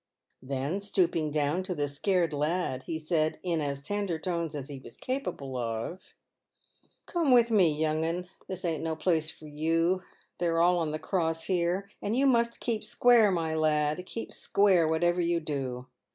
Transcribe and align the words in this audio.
Then 0.41 0.79
stooping 0.79 1.29
down 1.29 1.61
to 1.61 1.75
the 1.75 1.87
scared 1.87 2.33
lad, 2.33 2.81
he 2.87 2.97
said, 2.97 3.37
in 3.43 3.61
as 3.61 3.83
tender 3.83 4.17
tones 4.17 4.55
as 4.55 4.67
he 4.67 4.79
was 4.79 4.97
capable 4.97 5.55
of:" 5.57 5.99
Come 7.05 7.31
with 7.31 7.51
me, 7.51 7.69
young 7.71 8.03
'un, 8.03 8.27
this 8.47 8.65
ain't 8.65 8.81
no 8.83 8.95
place 8.95 9.29
for 9.29 9.45
you; 9.45 10.01
they're 10.39 10.59
all 10.59 10.79
on 10.79 10.89
the 10.89 10.97
cross 10.97 11.43
here; 11.43 11.87
and 12.01 12.17
you 12.17 12.25
must 12.25 12.59
keep 12.59 12.83
square, 12.83 13.29
my 13.31 13.53
lad— 13.53 14.03
keep 14.07 14.33
square, 14.33 14.87
whatever 14.87 15.21
you 15.21 15.39
do!" 15.39 15.85